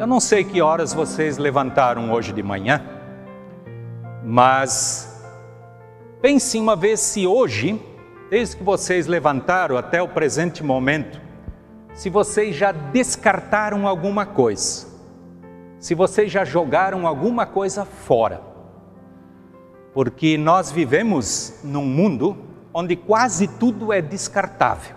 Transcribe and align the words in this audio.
Eu 0.00 0.06
não 0.06 0.18
sei 0.18 0.42
que 0.44 0.62
horas 0.62 0.94
vocês 0.94 1.36
levantaram 1.36 2.10
hoje 2.10 2.32
de 2.32 2.42
manhã, 2.42 2.82
mas 4.24 5.22
pense 6.22 6.58
uma 6.58 6.74
vez 6.74 7.00
se 7.00 7.26
hoje, 7.26 7.78
desde 8.30 8.56
que 8.56 8.62
vocês 8.62 9.06
levantaram 9.06 9.76
até 9.76 10.00
o 10.00 10.08
presente 10.08 10.64
momento, 10.64 11.20
se 11.92 12.08
vocês 12.08 12.56
já 12.56 12.72
descartaram 12.72 13.86
alguma 13.86 14.24
coisa, 14.24 14.86
se 15.78 15.94
vocês 15.94 16.32
já 16.32 16.46
jogaram 16.46 17.06
alguma 17.06 17.44
coisa 17.44 17.84
fora. 17.84 18.40
Porque 19.92 20.38
nós 20.38 20.70
vivemos 20.70 21.60
num 21.62 21.84
mundo 21.84 22.38
onde 22.72 22.96
quase 22.96 23.46
tudo 23.46 23.92
é 23.92 24.00
descartável. 24.00 24.96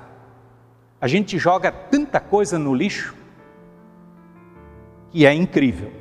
A 1.02 1.10
gente 1.10 1.38
joga 1.38 1.74
tanta 1.74 2.22
coisa 2.22 2.58
no 2.58 2.74
lixo 2.74 3.22
que 5.14 5.28
é 5.28 5.34
incrível. 5.34 5.92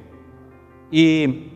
E 0.90 1.50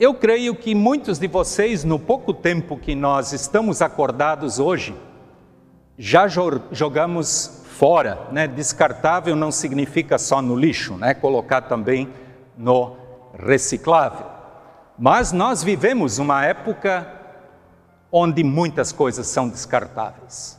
eu 0.00 0.14
creio 0.14 0.54
que 0.54 0.74
muitos 0.74 1.18
de 1.18 1.28
vocês, 1.28 1.84
no 1.84 1.98
pouco 1.98 2.32
tempo 2.32 2.78
que 2.78 2.94
nós 2.94 3.34
estamos 3.34 3.82
acordados 3.82 4.58
hoje, 4.58 4.96
já 5.98 6.26
jogamos 6.72 7.62
fora, 7.66 8.26
né? 8.32 8.48
Descartável 8.48 9.36
não 9.36 9.52
significa 9.52 10.16
só 10.16 10.40
no 10.40 10.56
lixo, 10.56 10.96
né? 10.96 11.12
Colocar 11.12 11.62
também 11.62 12.08
no 12.56 12.96
reciclável. 13.38 14.26
Mas 14.98 15.30
nós 15.30 15.62
vivemos 15.62 16.18
uma 16.18 16.42
época 16.42 17.06
onde 18.10 18.42
muitas 18.42 18.92
coisas 18.92 19.26
são 19.26 19.46
descartáveis. 19.46 20.58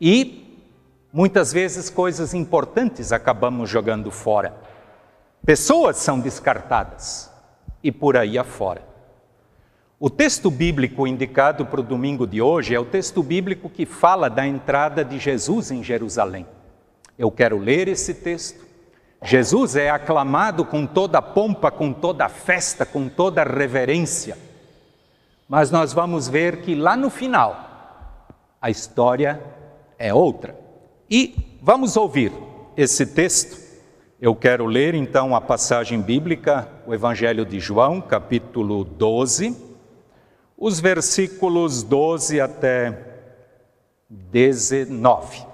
E 0.00 0.48
Muitas 1.10 1.54
vezes 1.54 1.88
coisas 1.88 2.34
importantes 2.34 3.12
acabamos 3.12 3.70
jogando 3.70 4.10
fora. 4.10 4.54
Pessoas 5.44 5.96
são 5.96 6.20
descartadas 6.20 7.30
e 7.82 7.90
por 7.90 8.16
aí 8.16 8.38
afora. 8.38 8.82
O 10.00 10.08
texto 10.08 10.48
bíblico 10.50 11.06
indicado 11.06 11.66
para 11.66 11.80
o 11.80 11.82
domingo 11.82 12.24
de 12.24 12.40
hoje 12.40 12.74
é 12.74 12.78
o 12.78 12.84
texto 12.84 13.20
bíblico 13.20 13.68
que 13.68 13.84
fala 13.84 14.30
da 14.30 14.46
entrada 14.46 15.04
de 15.04 15.18
Jesus 15.18 15.72
em 15.72 15.82
Jerusalém. 15.82 16.46
Eu 17.18 17.32
quero 17.32 17.58
ler 17.58 17.88
esse 17.88 18.14
texto. 18.14 18.64
Jesus 19.24 19.74
é 19.74 19.90
aclamado 19.90 20.64
com 20.64 20.86
toda 20.86 21.18
a 21.18 21.22
pompa, 21.22 21.68
com 21.70 21.92
toda 21.92 22.26
a 22.26 22.28
festa, 22.28 22.86
com 22.86 23.08
toda 23.08 23.42
a 23.42 23.44
reverência. 23.44 24.38
Mas 25.48 25.72
nós 25.72 25.92
vamos 25.92 26.28
ver 26.28 26.60
que 26.60 26.76
lá 26.76 26.96
no 26.96 27.10
final 27.10 28.28
a 28.62 28.70
história 28.70 29.42
é 29.98 30.14
outra. 30.14 30.56
E 31.10 31.58
vamos 31.60 31.96
ouvir 31.96 32.32
esse 32.76 33.04
texto. 33.04 33.67
Eu 34.20 34.34
quero 34.34 34.66
ler 34.66 34.96
então 34.96 35.32
a 35.36 35.40
passagem 35.40 36.00
bíblica, 36.00 36.68
o 36.84 36.92
Evangelho 36.92 37.46
de 37.46 37.60
João, 37.60 38.00
capítulo 38.00 38.82
12, 38.82 39.56
os 40.56 40.80
versículos 40.80 41.84
12 41.84 42.40
até 42.40 42.98
19, 44.10 45.46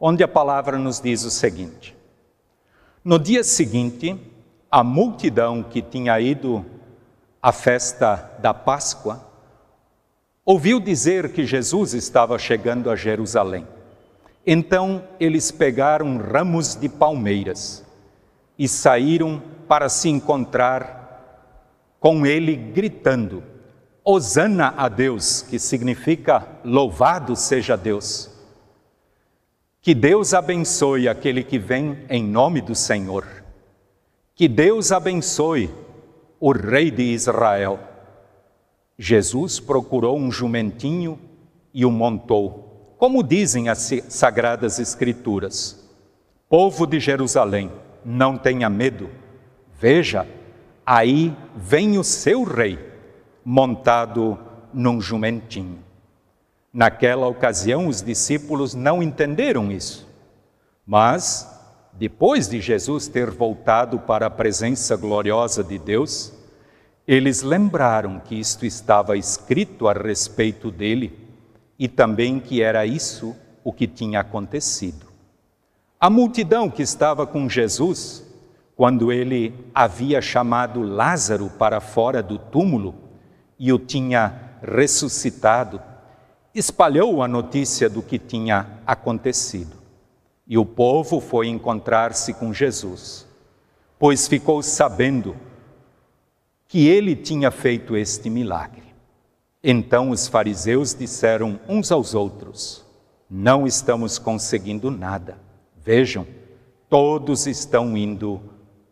onde 0.00 0.24
a 0.24 0.26
palavra 0.26 0.76
nos 0.80 1.00
diz 1.00 1.22
o 1.22 1.30
seguinte: 1.30 1.96
No 3.04 3.20
dia 3.20 3.44
seguinte, 3.44 4.18
a 4.68 4.82
multidão 4.82 5.62
que 5.62 5.80
tinha 5.80 6.18
ido 6.18 6.66
à 7.40 7.52
festa 7.52 8.32
da 8.40 8.52
Páscoa 8.52 9.24
ouviu 10.44 10.80
dizer 10.80 11.32
que 11.32 11.46
Jesus 11.46 11.94
estava 11.94 12.36
chegando 12.36 12.90
a 12.90 12.96
Jerusalém. 12.96 13.64
Então 14.44 15.04
eles 15.20 15.52
pegaram 15.52 16.18
ramos 16.18 16.74
de 16.74 16.88
palmeiras 16.88 17.91
e 18.58 18.68
saíram 18.68 19.42
para 19.68 19.88
se 19.88 20.08
encontrar 20.08 21.96
com 21.98 22.26
ele, 22.26 22.54
gritando: 22.56 23.42
Hosana 24.04 24.74
a 24.76 24.88
Deus, 24.88 25.42
que 25.42 25.58
significa 25.58 26.46
louvado 26.64 27.34
seja 27.36 27.76
Deus. 27.76 28.30
Que 29.80 29.94
Deus 29.94 30.32
abençoe 30.32 31.08
aquele 31.08 31.42
que 31.42 31.58
vem 31.58 32.04
em 32.08 32.24
nome 32.24 32.60
do 32.60 32.74
Senhor. 32.74 33.26
Que 34.34 34.48
Deus 34.48 34.92
abençoe 34.92 35.70
o 36.38 36.52
Rei 36.52 36.90
de 36.90 37.02
Israel. 37.02 37.80
Jesus 38.98 39.58
procurou 39.58 40.16
um 40.16 40.30
jumentinho 40.30 41.18
e 41.74 41.84
o 41.84 41.90
montou 41.90 42.72
como 43.02 43.20
dizem 43.24 43.68
as 43.68 43.90
Sagradas 44.08 44.78
Escrituras: 44.78 45.76
Povo 46.48 46.86
de 46.86 47.00
Jerusalém, 47.00 47.68
não 48.04 48.36
tenha 48.36 48.68
medo. 48.68 49.10
Veja, 49.78 50.26
aí 50.84 51.36
vem 51.56 51.98
o 51.98 52.04
seu 52.04 52.44
rei, 52.44 52.78
montado 53.44 54.38
num 54.72 55.00
jumentinho. 55.00 55.78
Naquela 56.72 57.26
ocasião, 57.26 57.86
os 57.86 58.00
discípulos 58.00 58.74
não 58.74 59.02
entenderam 59.02 59.70
isso. 59.70 60.08
Mas, 60.86 61.46
depois 61.92 62.48
de 62.48 62.60
Jesus 62.60 63.08
ter 63.08 63.30
voltado 63.30 63.98
para 63.98 64.26
a 64.26 64.30
presença 64.30 64.96
gloriosa 64.96 65.62
de 65.62 65.78
Deus, 65.78 66.32
eles 67.06 67.42
lembraram 67.42 68.20
que 68.20 68.34
isto 68.34 68.64
estava 68.64 69.16
escrito 69.16 69.88
a 69.88 69.92
respeito 69.92 70.70
dele 70.70 71.18
e 71.78 71.88
também 71.88 72.40
que 72.40 72.62
era 72.62 72.86
isso 72.86 73.36
o 73.62 73.72
que 73.72 73.86
tinha 73.86 74.20
acontecido. 74.20 75.11
A 76.02 76.10
multidão 76.10 76.68
que 76.68 76.82
estava 76.82 77.24
com 77.24 77.48
Jesus, 77.48 78.24
quando 78.74 79.12
ele 79.12 79.54
havia 79.72 80.20
chamado 80.20 80.82
Lázaro 80.82 81.48
para 81.48 81.80
fora 81.80 82.20
do 82.20 82.38
túmulo 82.38 82.92
e 83.56 83.72
o 83.72 83.78
tinha 83.78 84.56
ressuscitado, 84.60 85.80
espalhou 86.52 87.22
a 87.22 87.28
notícia 87.28 87.88
do 87.88 88.02
que 88.02 88.18
tinha 88.18 88.80
acontecido. 88.84 89.76
E 90.44 90.58
o 90.58 90.66
povo 90.66 91.20
foi 91.20 91.46
encontrar-se 91.46 92.34
com 92.34 92.52
Jesus, 92.52 93.24
pois 93.96 94.26
ficou 94.26 94.60
sabendo 94.60 95.36
que 96.66 96.88
ele 96.88 97.14
tinha 97.14 97.52
feito 97.52 97.96
este 97.96 98.28
milagre. 98.28 98.92
Então 99.62 100.10
os 100.10 100.26
fariseus 100.26 100.96
disseram 100.96 101.60
uns 101.68 101.92
aos 101.92 102.12
outros: 102.12 102.84
Não 103.30 103.68
estamos 103.68 104.18
conseguindo 104.18 104.90
nada. 104.90 105.51
Vejam, 105.84 106.26
todos 106.88 107.46
estão 107.46 107.96
indo 107.96 108.40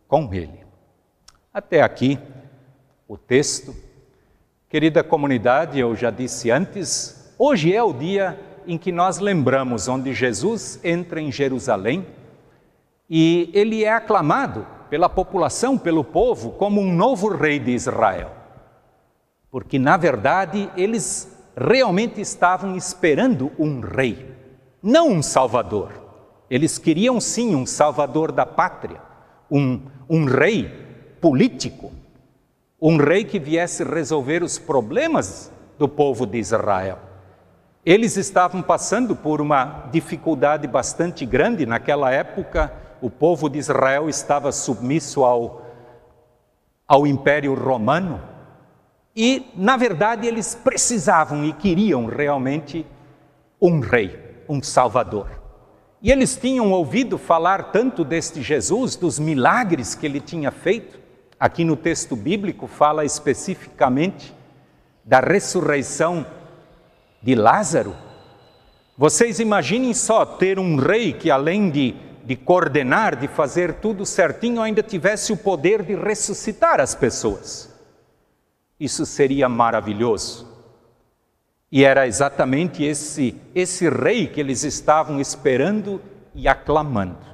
com 0.07 0.33
ele. 0.33 0.65
Até 1.53 1.81
aqui 1.81 2.19
o 3.07 3.17
texto. 3.17 3.75
Querida 4.69 5.03
comunidade, 5.03 5.79
eu 5.79 5.95
já 5.95 6.09
disse 6.09 6.49
antes, 6.49 7.33
hoje 7.37 7.73
é 7.73 7.83
o 7.83 7.91
dia 7.91 8.39
em 8.65 8.77
que 8.77 8.91
nós 8.91 9.19
lembramos 9.19 9.87
onde 9.87 10.13
Jesus 10.13 10.79
entra 10.83 11.19
em 11.19 11.31
Jerusalém 11.31 12.05
e 13.09 13.49
ele 13.53 13.83
é 13.83 13.91
aclamado 13.91 14.65
pela 14.89 15.09
população, 15.09 15.77
pelo 15.77 16.03
povo, 16.03 16.51
como 16.51 16.79
um 16.79 16.93
novo 16.93 17.29
rei 17.29 17.59
de 17.59 17.71
Israel 17.71 18.41
porque 19.51 19.77
na 19.77 19.97
verdade 19.97 20.71
eles 20.77 21.37
realmente 21.55 22.21
estavam 22.21 22.77
esperando 22.77 23.51
um 23.59 23.81
rei, 23.81 24.33
não 24.81 25.09
um 25.09 25.21
salvador. 25.21 26.00
Eles 26.51 26.77
queriam 26.77 27.21
sim 27.21 27.55
um 27.55 27.65
salvador 27.65 28.29
da 28.29 28.45
pátria, 28.45 28.99
um, 29.49 29.79
um 30.09 30.25
rei 30.25 30.67
político, 31.21 31.93
um 32.81 32.97
rei 32.97 33.23
que 33.23 33.39
viesse 33.39 33.85
resolver 33.85 34.43
os 34.43 34.59
problemas 34.59 35.49
do 35.79 35.87
povo 35.87 36.25
de 36.25 36.37
Israel. 36.37 36.99
Eles 37.85 38.17
estavam 38.17 38.61
passando 38.61 39.15
por 39.15 39.39
uma 39.39 39.87
dificuldade 39.93 40.67
bastante 40.67 41.25
grande 41.25 41.65
naquela 41.65 42.11
época. 42.11 42.69
O 43.01 43.09
povo 43.09 43.49
de 43.49 43.57
Israel 43.57 44.09
estava 44.09 44.51
submisso 44.51 45.23
ao, 45.23 45.65
ao 46.85 47.07
Império 47.07 47.53
Romano 47.53 48.19
e, 49.15 49.49
na 49.55 49.77
verdade, 49.77 50.27
eles 50.27 50.53
precisavam 50.53 51.45
e 51.45 51.53
queriam 51.53 52.07
realmente 52.07 52.85
um 53.61 53.79
rei, 53.79 54.43
um 54.49 54.61
salvador. 54.61 55.40
E 56.01 56.11
eles 56.11 56.35
tinham 56.35 56.71
ouvido 56.71 57.17
falar 57.17 57.71
tanto 57.71 58.03
deste 58.03 58.41
Jesus, 58.41 58.95
dos 58.95 59.19
milagres 59.19 59.93
que 59.93 60.05
ele 60.05 60.19
tinha 60.19 60.49
feito. 60.49 60.99
Aqui 61.39 61.63
no 61.63 61.75
texto 61.75 62.15
bíblico 62.15 62.65
fala 62.65 63.05
especificamente 63.05 64.33
da 65.05 65.19
ressurreição 65.19 66.25
de 67.21 67.35
Lázaro. 67.35 67.95
Vocês 68.97 69.39
imaginem 69.39 69.93
só 69.93 70.25
ter 70.25 70.57
um 70.57 70.75
rei 70.75 71.13
que, 71.13 71.29
além 71.29 71.69
de, 71.69 71.95
de 72.25 72.35
coordenar, 72.35 73.15
de 73.15 73.27
fazer 73.27 73.75
tudo 73.75 74.05
certinho, 74.05 74.61
ainda 74.61 74.81
tivesse 74.81 75.31
o 75.31 75.37
poder 75.37 75.83
de 75.83 75.95
ressuscitar 75.95 76.79
as 76.79 76.95
pessoas. 76.95 77.71
Isso 78.79 79.05
seria 79.05 79.47
maravilhoso. 79.47 80.50
E 81.71 81.85
era 81.85 82.05
exatamente 82.05 82.83
esse, 82.83 83.39
esse 83.55 83.89
rei 83.89 84.27
que 84.27 84.41
eles 84.41 84.63
estavam 84.63 85.21
esperando 85.21 86.01
e 86.35 86.47
aclamando. 86.47 87.31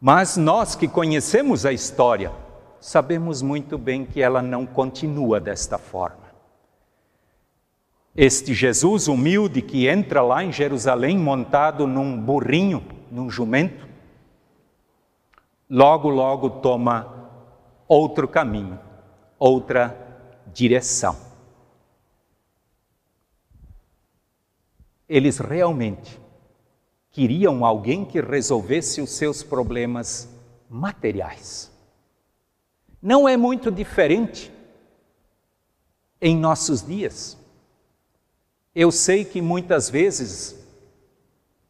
Mas 0.00 0.36
nós 0.36 0.76
que 0.76 0.86
conhecemos 0.86 1.66
a 1.66 1.72
história, 1.72 2.30
sabemos 2.80 3.42
muito 3.42 3.76
bem 3.76 4.04
que 4.04 4.22
ela 4.22 4.40
não 4.40 4.64
continua 4.64 5.40
desta 5.40 5.76
forma. 5.76 6.22
Este 8.14 8.52
Jesus 8.54 9.08
humilde 9.08 9.62
que 9.62 9.88
entra 9.88 10.22
lá 10.22 10.44
em 10.44 10.52
Jerusalém 10.52 11.18
montado 11.18 11.86
num 11.86 12.20
burrinho, 12.20 12.84
num 13.10 13.30
jumento, 13.30 13.88
logo, 15.68 16.10
logo 16.10 16.50
toma 16.50 17.30
outro 17.88 18.28
caminho, 18.28 18.78
outra 19.38 19.96
direção. 20.52 21.31
Eles 25.12 25.36
realmente 25.36 26.18
queriam 27.10 27.66
alguém 27.66 28.02
que 28.02 28.18
resolvesse 28.18 29.02
os 29.02 29.10
seus 29.10 29.42
problemas 29.42 30.26
materiais. 30.70 31.70
Não 33.02 33.28
é 33.28 33.36
muito 33.36 33.70
diferente 33.70 34.50
em 36.18 36.34
nossos 36.34 36.80
dias. 36.80 37.36
Eu 38.74 38.90
sei 38.90 39.22
que 39.22 39.42
muitas 39.42 39.90
vezes 39.90 40.56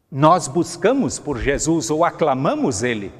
nós 0.09 0.47
buscamos 0.47 1.19
por 1.19 1.37
Jesus 1.37 1.89
ou 1.89 2.05
aclamamos 2.05 2.81
Ele 2.81 3.11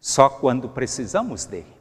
só 0.00 0.28
quando 0.28 0.68
precisamos 0.68 1.44
dele. 1.44 1.72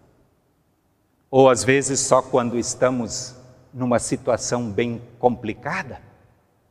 Ou 1.31 1.49
às 1.49 1.63
vezes 1.63 1.99
só 1.99 2.21
quando 2.21 2.59
estamos 2.59 3.33
numa 3.73 3.97
situação 3.97 4.69
bem 4.69 5.01
complicada. 5.17 6.08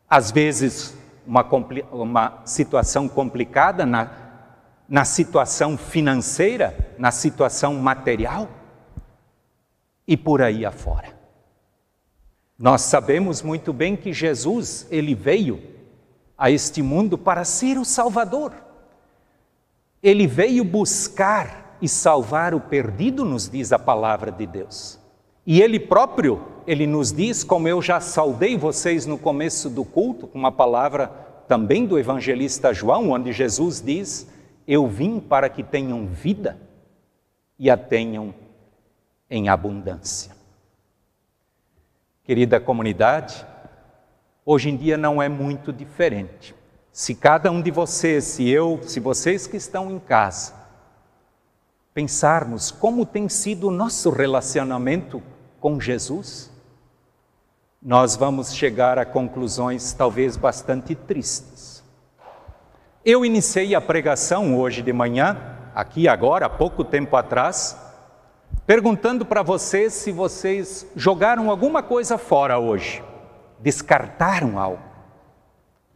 Às 0.09 0.31
vezes 0.31 0.97
uma, 1.27 1.47
uma 1.93 2.43
situação 2.47 3.09
complicada 3.09 3.85
na, 3.85 4.11
na 4.89 5.05
situação 5.05 5.77
financeira, 5.77 6.95
na 6.99 7.11
situação 7.11 7.75
material 7.75 8.49
e 10.07 10.17
por 10.17 10.41
aí 10.41 10.65
afora. 10.65 11.19
Nós 12.59 12.81
sabemos 12.81 13.43
muito 13.43 13.73
bem 13.73 13.95
que 13.95 14.13
Jesus, 14.13 14.87
ele 14.91 15.15
veio 15.15 15.63
a 16.37 16.51
este 16.51 16.83
mundo 16.83 17.19
para 17.19 17.45
ser 17.45 17.79
o 17.79 17.85
Salvador. 17.85 18.55
Ele 20.03 20.27
veio 20.27 20.65
buscar 20.65 21.77
e 21.81 21.89
salvar 21.89 22.55
o 22.55 22.61
perdido, 22.61 23.25
nos 23.25 23.49
diz 23.49 23.73
a 23.73 23.79
palavra 23.79 24.33
de 24.33 24.47
Deus. 24.47 24.99
E 25.51 25.63
ele 25.63 25.81
próprio, 25.81 26.45
ele 26.67 26.87
nos 26.87 27.11
diz, 27.11 27.43
como 27.43 27.67
eu 27.67 27.81
já 27.81 28.01
saudei 28.01 28.55
vocês 28.55 29.07
no 29.07 29.17
começo 29.17 29.71
do 29.71 29.83
culto, 29.83 30.27
com 30.27 30.39
uma 30.39 30.53
palavra 30.53 31.07
também 31.49 31.87
do 31.87 31.99
evangelista 31.99 32.75
João, 32.75 33.13
onde 33.13 33.33
Jesus 33.33 33.81
diz: 33.81 34.29
Eu 34.67 34.87
vim 34.87 35.19
para 35.19 35.49
que 35.49 35.63
tenham 35.63 36.07
vida 36.07 36.59
e 37.59 37.71
a 37.71 37.79
tenham 37.79 38.35
em 39.31 39.49
abundância. 39.49 40.37
Querida 42.25 42.61
comunidade, 42.61 43.47
hoje 44.45 44.69
em 44.69 44.77
dia 44.77 44.99
não 44.99 45.23
é 45.23 45.31
muito 45.31 45.73
diferente. 45.73 46.55
Se 46.93 47.15
cada 47.15 47.51
um 47.51 47.63
de 47.63 47.71
vocês, 47.71 48.25
se 48.25 48.47
eu, 48.47 48.81
se 48.83 49.01
vocês 49.01 49.47
que 49.47 49.57
estão 49.57 49.91
em 49.91 49.99
casa, 49.99 50.53
pensarmos 51.95 52.71
como 52.71 53.07
tem 53.07 53.31
sido 53.31 53.69
o 53.69 53.73
nosso 53.73 54.11
relacionamento 54.11 55.23
com 55.61 55.81
Jesus, 55.81 56.51
nós 57.83 58.17
vamos 58.17 58.55
chegar 58.55 58.99
a 58.99 59.05
conclusões 59.05 59.93
talvez 59.93 60.37
bastante 60.37 60.95
tristes. 60.95 61.83
Eu 63.05 63.25
iniciei 63.25 63.75
a 63.75 63.81
pregação 63.81 64.59
hoje 64.59 64.83
de 64.83 64.93
manhã, 64.93 65.37
aqui 65.75 66.09
agora, 66.09 66.47
há 66.47 66.51
pouco 66.51 66.85
tempo 66.85 67.17
atrás, 67.17 67.77
perguntando 68.67 69.25
para 69.25 69.43
vocês 69.43 69.93
se 69.93 70.13
vocês 70.13 70.87
jogaram 70.97 71.51
alguma 71.51 71.83
coisa 71.83 72.19
fora 72.19 72.59
hoje, 72.59 73.03
descartaram 73.61 74.59
algo. 74.59 74.83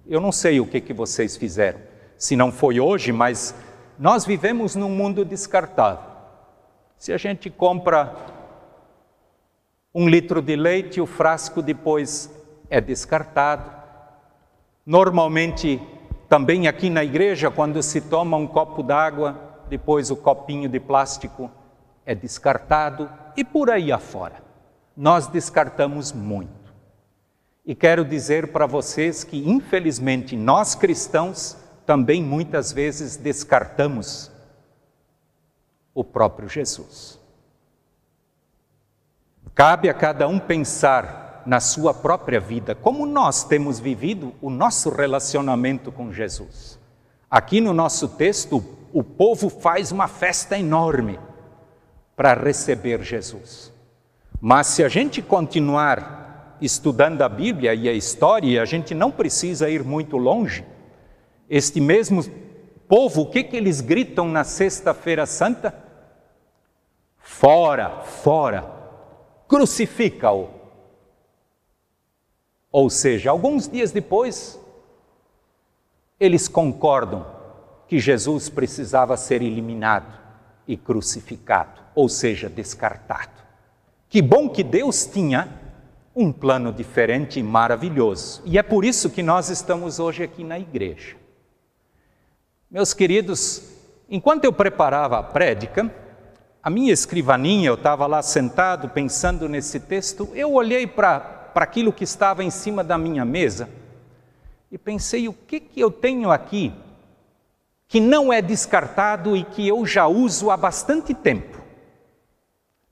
Eu 0.06 0.20
não 0.20 0.32
sei 0.32 0.60
o 0.60 0.66
que, 0.66 0.80
que 0.80 0.92
vocês 0.92 1.36
fizeram, 1.36 1.80
se 2.16 2.36
não 2.36 2.50
foi 2.50 2.80
hoje, 2.80 3.12
mas 3.12 3.54
nós 3.98 4.24
vivemos 4.24 4.74
num 4.74 4.88
mundo 4.88 5.24
descartável. 5.24 6.10
Se 6.96 7.12
a 7.12 7.16
gente 7.16 7.50
compra 7.50 8.14
um 9.94 10.08
litro 10.08 10.40
de 10.40 10.56
leite, 10.56 11.00
o 11.00 11.06
frasco 11.06 11.60
depois 11.60 12.30
é 12.70 12.80
descartado. 12.80 13.70
Normalmente, 14.86 15.80
também 16.28 16.66
aqui 16.66 16.88
na 16.88 17.04
igreja, 17.04 17.50
quando 17.50 17.82
se 17.82 18.00
toma 18.00 18.36
um 18.36 18.46
copo 18.46 18.82
d'água, 18.82 19.64
depois 19.68 20.10
o 20.10 20.16
copinho 20.16 20.68
de 20.68 20.80
plástico 20.80 21.50
é 22.06 22.14
descartado 22.14 23.10
e 23.36 23.44
por 23.44 23.70
aí 23.70 23.92
afora. 23.92 24.42
Nós 24.96 25.26
descartamos 25.26 26.12
muito. 26.12 26.72
E 27.64 27.74
quero 27.74 28.04
dizer 28.04 28.50
para 28.50 28.66
vocês 28.66 29.22
que, 29.22 29.48
infelizmente, 29.48 30.36
nós 30.36 30.74
cristãos 30.74 31.56
também 31.86 32.22
muitas 32.22 32.72
vezes 32.72 33.16
descartamos 33.16 34.32
o 35.94 36.02
próprio 36.02 36.48
Jesus. 36.48 37.21
Cabe 39.54 39.90
a 39.90 39.94
cada 39.94 40.26
um 40.26 40.38
pensar 40.38 41.42
na 41.44 41.60
sua 41.60 41.92
própria 41.92 42.40
vida, 42.40 42.74
como 42.74 43.04
nós 43.04 43.44
temos 43.44 43.78
vivido 43.78 44.32
o 44.40 44.48
nosso 44.48 44.90
relacionamento 44.90 45.92
com 45.92 46.12
Jesus. 46.12 46.78
Aqui 47.30 47.60
no 47.60 47.74
nosso 47.74 48.08
texto, 48.08 48.64
o 48.92 49.02
povo 49.02 49.50
faz 49.50 49.92
uma 49.92 50.08
festa 50.08 50.58
enorme 50.58 51.18
para 52.16 52.34
receber 52.34 53.02
Jesus. 53.02 53.72
Mas 54.40 54.68
se 54.68 54.82
a 54.82 54.88
gente 54.88 55.20
continuar 55.20 56.56
estudando 56.60 57.22
a 57.22 57.28
Bíblia 57.28 57.74
e 57.74 57.88
a 57.88 57.92
história, 57.92 58.62
a 58.62 58.64
gente 58.64 58.94
não 58.94 59.10
precisa 59.10 59.68
ir 59.68 59.84
muito 59.84 60.16
longe. 60.16 60.64
Este 61.48 61.80
mesmo 61.80 62.24
povo, 62.88 63.22
o 63.22 63.26
que, 63.26 63.44
que 63.44 63.56
eles 63.56 63.80
gritam 63.80 64.28
na 64.28 64.44
Sexta-feira 64.44 65.26
Santa? 65.26 65.74
Fora, 67.18 68.02
fora, 68.02 68.81
crucifica-o. 69.52 70.48
Ou 72.72 72.88
seja, 72.88 73.30
alguns 73.30 73.68
dias 73.68 73.92
depois, 73.92 74.58
eles 76.18 76.48
concordam 76.48 77.26
que 77.86 77.98
Jesus 77.98 78.48
precisava 78.48 79.14
ser 79.14 79.42
eliminado 79.42 80.18
e 80.66 80.74
crucificado 80.74 81.82
ou 81.94 82.08
seja, 82.08 82.48
descartado. 82.48 83.42
Que 84.08 84.22
bom 84.22 84.48
que 84.48 84.62
Deus 84.62 85.04
tinha 85.04 85.60
um 86.16 86.32
plano 86.32 86.72
diferente 86.72 87.38
e 87.38 87.42
maravilhoso. 87.42 88.40
E 88.46 88.56
é 88.56 88.62
por 88.62 88.86
isso 88.86 89.10
que 89.10 89.22
nós 89.22 89.50
estamos 89.50 89.98
hoje 89.98 90.22
aqui 90.22 90.42
na 90.42 90.58
igreja. 90.58 91.14
Meus 92.70 92.94
queridos, 92.94 93.62
enquanto 94.08 94.44
eu 94.46 94.52
preparava 94.54 95.18
a 95.18 95.22
prédica, 95.22 95.94
a 96.62 96.70
minha 96.70 96.92
escrivaninha, 96.92 97.68
eu 97.68 97.74
estava 97.74 98.06
lá 98.06 98.22
sentado 98.22 98.88
pensando 98.88 99.48
nesse 99.48 99.80
texto, 99.80 100.28
eu 100.32 100.52
olhei 100.52 100.86
para 100.86 101.50
aquilo 101.56 101.92
que 101.92 102.04
estava 102.04 102.44
em 102.44 102.50
cima 102.50 102.84
da 102.84 102.96
minha 102.96 103.24
mesa 103.24 103.68
e 104.70 104.78
pensei: 104.78 105.26
o 105.26 105.32
que, 105.32 105.58
que 105.58 105.80
eu 105.80 105.90
tenho 105.90 106.30
aqui 106.30 106.72
que 107.88 107.98
não 107.98 108.32
é 108.32 108.40
descartado 108.40 109.36
e 109.36 109.42
que 109.42 109.66
eu 109.66 109.84
já 109.84 110.06
uso 110.06 110.50
há 110.50 110.56
bastante 110.56 111.12
tempo? 111.12 111.60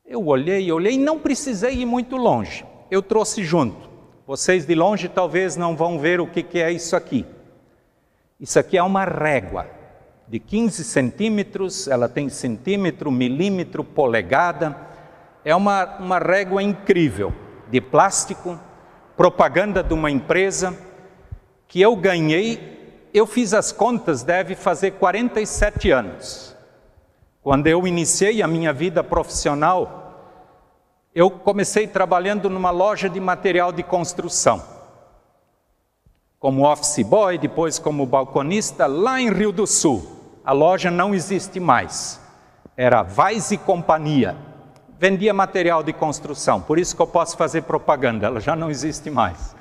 Eu 0.04 0.26
olhei, 0.26 0.70
olhei 0.72 0.98
não 0.98 1.20
precisei 1.20 1.74
ir 1.74 1.86
muito 1.86 2.16
longe. 2.16 2.66
Eu 2.90 3.00
trouxe 3.00 3.44
junto. 3.44 3.88
Vocês 4.26 4.66
de 4.66 4.74
longe 4.74 5.08
talvez 5.08 5.54
não 5.56 5.76
vão 5.76 6.00
ver 6.00 6.20
o 6.20 6.26
que, 6.26 6.42
que 6.42 6.58
é 6.58 6.72
isso 6.72 6.96
aqui. 6.96 7.24
Isso 8.40 8.58
aqui 8.58 8.76
é 8.76 8.82
uma 8.82 9.04
régua 9.04 9.79
de 10.30 10.38
15 10.38 10.84
centímetros, 10.84 11.88
ela 11.88 12.08
tem 12.08 12.28
centímetro, 12.28 13.10
milímetro, 13.10 13.82
polegada. 13.82 14.76
É 15.44 15.56
uma, 15.56 15.98
uma 15.98 16.18
régua 16.20 16.62
incrível, 16.62 17.34
de 17.68 17.80
plástico, 17.80 18.56
propaganda 19.16 19.82
de 19.82 19.92
uma 19.92 20.08
empresa 20.08 20.78
que 21.66 21.80
eu 21.80 21.96
ganhei, 21.96 23.08
eu 23.12 23.26
fiz 23.26 23.52
as 23.52 23.72
contas, 23.72 24.22
deve 24.22 24.54
fazer 24.54 24.92
47 24.92 25.90
anos. 25.90 26.56
Quando 27.42 27.66
eu 27.66 27.84
iniciei 27.84 28.40
a 28.40 28.46
minha 28.46 28.72
vida 28.72 29.02
profissional, 29.02 30.38
eu 31.12 31.28
comecei 31.28 31.88
trabalhando 31.88 32.48
numa 32.48 32.70
loja 32.70 33.08
de 33.08 33.18
material 33.18 33.72
de 33.72 33.82
construção. 33.82 34.62
Como 36.38 36.70
office 36.70 37.04
boy, 37.04 37.36
depois 37.36 37.80
como 37.80 38.06
balconista, 38.06 38.86
lá 38.86 39.20
em 39.20 39.32
Rio 39.32 39.50
do 39.50 39.66
Sul. 39.66 40.19
A 40.44 40.52
loja 40.52 40.90
não 40.90 41.14
existe 41.14 41.60
mais. 41.60 42.20
Era 42.76 43.02
Vais 43.02 43.50
e 43.50 43.58
Companhia. 43.58 44.36
Vendia 44.98 45.32
material 45.32 45.82
de 45.82 45.92
construção, 45.92 46.60
por 46.60 46.78
isso 46.78 46.94
que 46.94 47.00
eu 47.00 47.06
posso 47.06 47.36
fazer 47.36 47.62
propaganda, 47.62 48.26
ela 48.26 48.38
já 48.38 48.54
não 48.54 48.70
existe 48.70 49.08
mais. 49.08 49.56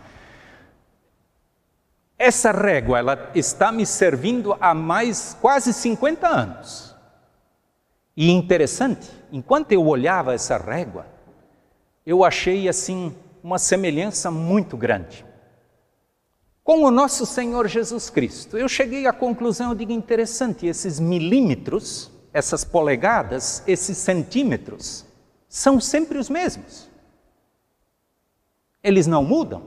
Essa 2.18 2.52
régua, 2.52 3.00
ela 3.00 3.32
está 3.34 3.72
me 3.72 3.86
servindo 3.86 4.58
há 4.60 4.74
mais 4.74 5.38
quase 5.40 5.72
50 5.72 6.28
anos. 6.28 6.94
E 8.18 8.30
interessante, 8.30 9.10
enquanto 9.32 9.72
eu 9.72 9.86
olhava 9.88 10.34
essa 10.34 10.58
régua, 10.58 11.06
eu 12.06 12.26
achei 12.26 12.68
assim 12.68 13.16
uma 13.42 13.58
semelhança 13.58 14.30
muito 14.30 14.76
grande 14.76 15.29
com 16.70 16.84
o 16.84 16.92
nosso 16.92 17.26
Senhor 17.26 17.68
Jesus 17.68 18.12
Cristo. 18.12 18.56
Eu 18.56 18.70
cheguei 18.70 19.08
à 19.08 19.12
conclusão, 19.12 19.70
eu 19.70 19.76
digo 19.76 19.92
interessante, 19.92 20.68
esses 20.68 21.00
milímetros, 21.00 22.12
essas 22.32 22.64
polegadas, 22.64 23.64
esses 23.66 23.98
centímetros, 23.98 25.04
são 25.48 25.80
sempre 25.80 26.20
os 26.20 26.30
mesmos. 26.30 26.88
Eles 28.84 29.08
não 29.08 29.24
mudam. 29.24 29.64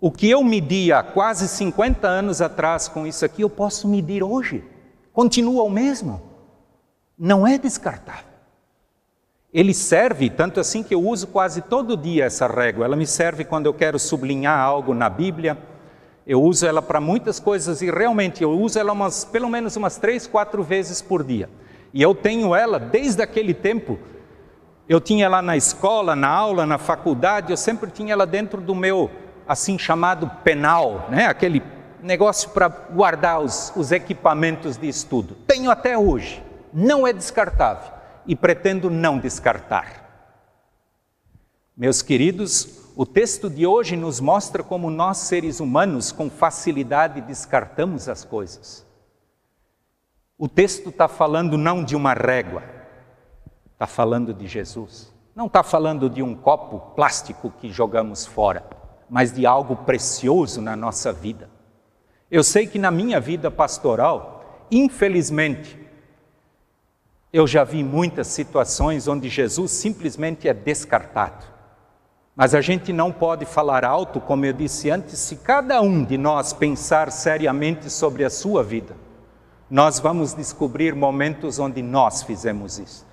O 0.00 0.10
que 0.10 0.28
eu 0.28 0.42
media 0.42 1.00
quase 1.00 1.46
50 1.46 2.08
anos 2.08 2.42
atrás 2.42 2.88
com 2.88 3.06
isso 3.06 3.24
aqui, 3.24 3.42
eu 3.42 3.50
posso 3.50 3.86
medir 3.86 4.24
hoje. 4.24 4.64
Continua 5.12 5.62
o 5.62 5.70
mesmo. 5.70 6.20
Não 7.16 7.46
é 7.46 7.56
descartável. 7.56 8.27
Ele 9.52 9.72
serve, 9.72 10.28
tanto 10.28 10.60
assim 10.60 10.82
que 10.82 10.94
eu 10.94 11.02
uso 11.02 11.26
quase 11.26 11.62
todo 11.62 11.96
dia 11.96 12.26
essa 12.26 12.46
régua. 12.46 12.84
Ela 12.84 12.96
me 12.96 13.06
serve 13.06 13.44
quando 13.44 13.64
eu 13.64 13.72
quero 13.72 13.98
sublinhar 13.98 14.58
algo 14.58 14.92
na 14.92 15.08
Bíblia. 15.08 15.56
Eu 16.26 16.42
uso 16.42 16.66
ela 16.66 16.82
para 16.82 17.00
muitas 17.00 17.40
coisas 17.40 17.80
e 17.80 17.90
realmente 17.90 18.42
eu 18.42 18.50
uso 18.50 18.78
ela 18.78 18.92
umas, 18.92 19.24
pelo 19.24 19.48
menos 19.48 19.74
umas 19.74 19.96
três, 19.96 20.26
quatro 20.26 20.62
vezes 20.62 21.00
por 21.00 21.24
dia. 21.24 21.48
E 21.94 22.02
eu 22.02 22.14
tenho 22.14 22.54
ela 22.54 22.78
desde 22.78 23.22
aquele 23.22 23.54
tempo. 23.54 23.98
Eu 24.86 25.00
tinha 25.00 25.24
ela 25.24 25.40
na 25.40 25.56
escola, 25.56 26.14
na 26.14 26.28
aula, 26.28 26.66
na 26.66 26.76
faculdade. 26.76 27.50
Eu 27.50 27.56
sempre 27.56 27.90
tinha 27.90 28.12
ela 28.12 28.26
dentro 28.26 28.60
do 28.60 28.74
meu 28.74 29.10
assim 29.46 29.78
chamado 29.78 30.30
penal, 30.44 31.06
né? 31.08 31.24
Aquele 31.24 31.62
negócio 32.02 32.50
para 32.50 32.68
guardar 32.68 33.40
os, 33.40 33.72
os 33.74 33.92
equipamentos 33.92 34.76
de 34.76 34.88
estudo. 34.88 35.34
Tenho 35.46 35.70
até 35.70 35.96
hoje. 35.96 36.42
Não 36.70 37.06
é 37.06 37.14
descartável 37.14 37.97
e 38.28 38.36
pretendo 38.36 38.90
não 38.90 39.18
descartar. 39.18 40.06
Meus 41.74 42.02
queridos, 42.02 42.92
o 42.94 43.06
texto 43.06 43.48
de 43.48 43.66
hoje 43.66 43.96
nos 43.96 44.20
mostra 44.20 44.62
como 44.62 44.90
nós, 44.90 45.16
seres 45.16 45.60
humanos, 45.60 46.12
com 46.12 46.28
facilidade 46.28 47.22
descartamos 47.22 48.06
as 48.06 48.24
coisas. 48.24 48.86
O 50.36 50.46
texto 50.46 50.90
está 50.90 51.08
falando 51.08 51.56
não 51.56 51.82
de 51.82 51.96
uma 51.96 52.12
régua, 52.12 52.62
está 53.72 53.86
falando 53.86 54.34
de 54.34 54.46
Jesus. 54.46 55.10
Não 55.34 55.46
está 55.46 55.62
falando 55.62 56.10
de 56.10 56.22
um 56.22 56.34
copo 56.34 56.94
plástico 56.94 57.50
que 57.58 57.70
jogamos 57.70 58.26
fora, 58.26 58.62
mas 59.08 59.32
de 59.32 59.46
algo 59.46 59.74
precioso 59.74 60.60
na 60.60 60.76
nossa 60.76 61.12
vida. 61.12 61.48
Eu 62.30 62.44
sei 62.44 62.66
que 62.66 62.78
na 62.78 62.90
minha 62.90 63.18
vida 63.20 63.50
pastoral, 63.50 64.66
infelizmente, 64.70 65.87
eu 67.32 67.46
já 67.46 67.62
vi 67.64 67.84
muitas 67.84 68.26
situações 68.28 69.06
onde 69.06 69.28
Jesus 69.28 69.70
simplesmente 69.72 70.48
é 70.48 70.54
descartado. 70.54 71.44
Mas 72.34 72.54
a 72.54 72.60
gente 72.60 72.92
não 72.92 73.12
pode 73.12 73.44
falar 73.44 73.84
alto, 73.84 74.20
como 74.20 74.46
eu 74.46 74.52
disse 74.52 74.90
antes, 74.90 75.18
se 75.18 75.36
cada 75.36 75.80
um 75.80 76.04
de 76.04 76.16
nós 76.16 76.52
pensar 76.52 77.10
seriamente 77.10 77.90
sobre 77.90 78.24
a 78.24 78.30
sua 78.30 78.62
vida, 78.62 78.96
nós 79.70 79.98
vamos 79.98 80.32
descobrir 80.34 80.94
momentos 80.94 81.58
onde 81.58 81.82
nós 81.82 82.22
fizemos 82.22 82.78
isso. 82.78 83.06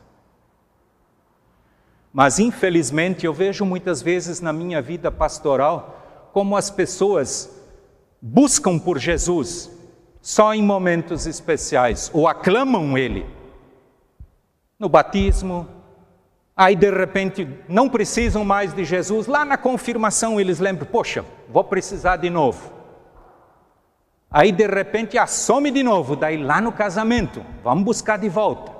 Mas 2.14 2.40
infelizmente 2.40 3.26
eu 3.26 3.34
vejo 3.34 3.66
muitas 3.66 4.02
vezes 4.02 4.40
na 4.40 4.54
minha 4.54 4.82
vida 4.82 5.12
pastoral 5.12 6.30
como 6.32 6.56
as 6.56 6.70
pessoas 6.70 7.50
buscam 8.22 8.80
por 8.80 8.98
Jesus 8.98 9.70
só 10.22 10.54
em 10.54 10.64
momentos 10.64 11.28
especiais 11.28 12.10
ou 12.14 12.28
aclamam 12.28 12.98
Ele 12.98 13.26
no 14.78 14.90
batismo, 14.90 15.68
aí 16.56 16.76
de 16.76 16.90
repente 16.92 17.48
não 17.68 17.90
precisam 17.90 18.44
mais 18.44 18.74
de 18.74 18.84
Jesus, 18.84 19.28
lá 19.28 19.46
na 19.46 19.58
confirmação 19.58 20.40
eles 20.40 20.60
lembram: 20.60 20.88
poxa, 20.88 21.26
vou 21.50 21.64
precisar 21.64 22.18
de 22.18 22.30
novo. 22.30 22.74
Aí 24.30 24.52
de 24.52 24.68
repente 24.68 25.18
assome 25.18 25.72
de 25.72 25.82
novo, 25.82 26.16
daí 26.16 26.42
lá 26.42 26.60
no 26.60 26.72
casamento, 26.72 27.46
vamos 27.64 27.86
buscar 27.86 28.18
de 28.18 28.28
volta. 28.28 28.74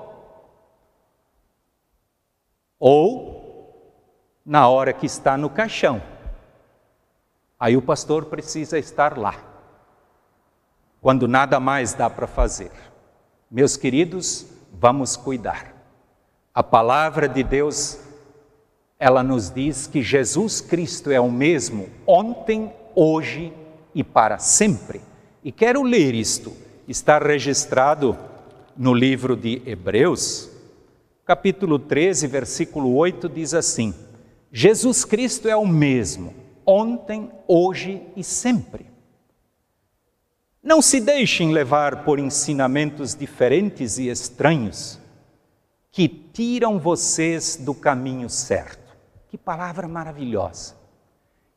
Ou 2.78 3.36
na 4.44 4.68
hora 4.68 4.92
que 4.92 5.06
está 5.06 5.36
no 5.36 5.48
caixão, 5.48 6.02
aí 7.58 7.76
o 7.76 7.82
pastor 7.82 8.26
precisa 8.26 8.78
estar 8.78 9.16
lá, 9.16 9.34
quando 11.00 11.26
nada 11.26 11.58
mais 11.58 11.94
dá 11.94 12.10
para 12.10 12.26
fazer. 12.26 12.70
Meus 13.50 13.76
queridos, 13.76 14.46
vamos 14.72 15.16
cuidar. 15.16 15.75
A 16.56 16.62
palavra 16.62 17.28
de 17.28 17.42
Deus, 17.42 17.98
ela 18.98 19.22
nos 19.22 19.50
diz 19.50 19.86
que 19.86 20.02
Jesus 20.02 20.62
Cristo 20.62 21.10
é 21.10 21.20
o 21.20 21.30
mesmo 21.30 21.90
ontem, 22.06 22.72
hoje 22.94 23.52
e 23.94 24.02
para 24.02 24.38
sempre. 24.38 25.02
E 25.44 25.52
quero 25.52 25.82
ler 25.82 26.14
isto. 26.14 26.54
Está 26.88 27.18
registrado 27.18 28.16
no 28.74 28.94
livro 28.94 29.36
de 29.36 29.60
Hebreus, 29.66 30.48
capítulo 31.26 31.78
13, 31.78 32.26
versículo 32.26 32.94
8, 32.94 33.28
diz 33.28 33.52
assim: 33.52 33.94
Jesus 34.50 35.04
Cristo 35.04 35.50
é 35.50 35.56
o 35.56 35.66
mesmo, 35.66 36.32
ontem, 36.64 37.30
hoje 37.46 38.00
e 38.16 38.24
sempre. 38.24 38.86
Não 40.62 40.80
se 40.80 41.02
deixem 41.02 41.52
levar 41.52 42.02
por 42.02 42.18
ensinamentos 42.18 43.14
diferentes 43.14 43.98
e 43.98 44.08
estranhos 44.08 45.04
que 45.96 46.08
tiram 46.08 46.78
vocês 46.78 47.56
do 47.56 47.72
caminho 47.72 48.28
certo. 48.28 48.94
Que 49.30 49.38
palavra 49.38 49.88
maravilhosa! 49.88 50.74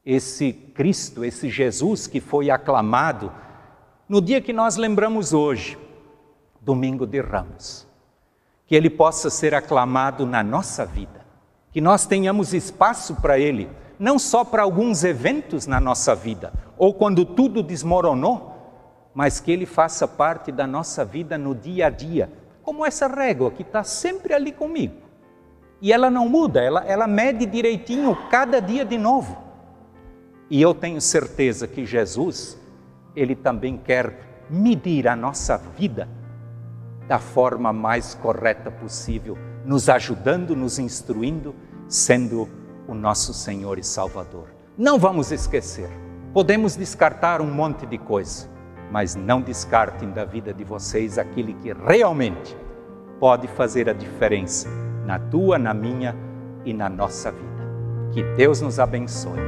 Esse 0.06 0.54
Cristo, 0.54 1.26
esse 1.26 1.50
Jesus 1.50 2.08
que 2.08 2.22
foi 2.22 2.50
aclamado 2.50 3.34
no 4.08 4.22
dia 4.22 4.40
que 4.40 4.54
nós 4.54 4.78
lembramos 4.78 5.34
hoje, 5.34 5.78
domingo 6.62 7.06
de 7.06 7.20
Ramos. 7.20 7.86
Que 8.66 8.76
ele 8.76 8.90
possa 8.90 9.30
ser 9.30 9.54
aclamado 9.54 10.26
na 10.26 10.42
nossa 10.42 10.86
vida, 10.86 11.26
que 11.74 11.82
nós 11.82 12.06
tenhamos 12.06 12.54
espaço 12.54 13.16
para 13.16 13.38
ele, 13.38 13.70
não 14.00 14.18
só 14.18 14.46
para 14.46 14.64
alguns 14.64 15.04
eventos 15.04 15.68
na 15.68 15.82
nossa 15.82 16.16
vida, 16.16 16.54
ou 16.78 16.94
quando 16.94 17.26
tudo 17.26 17.62
desmoronou, 17.62 18.56
mas 19.14 19.42
que 19.42 19.52
ele 19.52 19.66
faça 19.66 20.08
parte 20.08 20.50
da 20.50 20.66
nossa 20.66 21.04
vida 21.04 21.38
no 21.38 21.54
dia 21.54 21.88
a 21.88 21.90
dia, 21.90 22.32
como 22.70 22.86
essa 22.86 23.08
régua 23.08 23.50
que 23.50 23.64
está 23.64 23.84
sempre 23.84 24.32
ali 24.32 24.52
comigo. 24.52 24.94
E 25.82 25.92
ela 25.92 26.08
não 26.12 26.30
muda, 26.30 26.62
ela, 26.62 26.86
ela 26.86 27.08
mede 27.08 27.48
direitinho 27.48 28.16
cada 28.30 28.62
dia 28.62 28.86
de 28.86 28.96
novo. 28.96 29.36
E 30.52 30.62
eu 30.62 30.72
tenho 30.76 31.02
certeza 31.02 31.68
que 31.68 31.84
Jesus, 31.84 32.60
Ele 33.16 33.36
também 33.36 33.76
quer 33.76 34.46
medir 34.48 35.08
a 35.08 35.16
nossa 35.16 35.58
vida 35.58 36.08
da 37.08 37.18
forma 37.18 37.74
mais 37.74 38.14
correta 38.14 38.70
possível, 38.70 39.36
nos 39.66 39.90
ajudando, 39.90 40.56
nos 40.56 40.78
instruindo, 40.78 41.56
sendo 41.88 42.48
o 42.88 42.94
nosso 42.94 43.34
Senhor 43.34 43.80
e 43.80 43.84
Salvador. 43.84 44.50
Não 44.78 45.00
vamos 45.00 45.32
esquecer, 45.32 45.90
podemos 46.36 46.76
descartar 46.76 47.42
um 47.42 47.52
monte 47.52 47.88
de 47.88 47.98
coisa, 47.98 48.48
mas 48.92 49.16
não 49.16 49.42
descartem 49.42 50.10
da 50.12 50.26
vida 50.26 50.54
de 50.54 50.64
vocês 50.64 51.18
aquele 51.18 51.54
que 51.54 51.74
realmente 51.74 52.56
pode 53.20 53.48
fazer 53.48 53.90
a 53.90 53.94
diferença 53.94 54.70
na 55.06 55.20
tua, 55.20 55.58
na 55.58 55.74
minha 55.74 56.16
e 56.66 56.74
na 56.74 56.90
nossa 56.90 57.32
vida. 57.32 57.50
Que 58.12 58.24
Deus 58.36 58.62
nos 58.62 58.80
abençoe. 58.80 59.40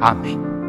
Amém. 0.00 0.59